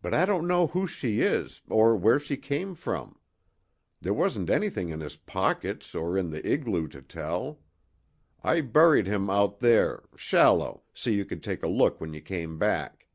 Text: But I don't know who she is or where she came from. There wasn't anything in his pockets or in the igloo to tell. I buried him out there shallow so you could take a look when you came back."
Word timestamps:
But 0.00 0.14
I 0.14 0.24
don't 0.24 0.48
know 0.48 0.68
who 0.68 0.86
she 0.86 1.20
is 1.20 1.60
or 1.68 1.94
where 1.94 2.18
she 2.18 2.38
came 2.38 2.74
from. 2.74 3.18
There 4.00 4.14
wasn't 4.14 4.48
anything 4.48 4.88
in 4.88 5.00
his 5.00 5.18
pockets 5.18 5.94
or 5.94 6.16
in 6.16 6.30
the 6.30 6.42
igloo 6.50 6.88
to 6.88 7.02
tell. 7.02 7.60
I 8.42 8.62
buried 8.62 9.06
him 9.06 9.28
out 9.28 9.58
there 9.60 10.04
shallow 10.16 10.84
so 10.94 11.10
you 11.10 11.26
could 11.26 11.42
take 11.42 11.62
a 11.62 11.68
look 11.68 12.00
when 12.00 12.14
you 12.14 12.22
came 12.22 12.58
back." 12.58 13.06